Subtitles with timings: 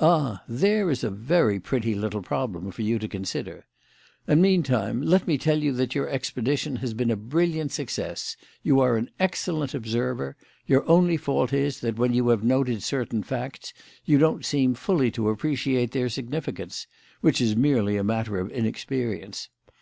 [0.00, 3.66] "Ah, there is a very pretty little problem for you to consider.
[4.26, 8.38] And, meantime, let me tell you that your expedition has been a brilliant success.
[8.62, 10.34] You are an excellent observer.
[10.66, 13.74] Your only fault is that when you have noted certain facts
[14.06, 16.86] you don't seem fully to appreciate their significance
[17.20, 19.50] which is merely a matter of inexperience.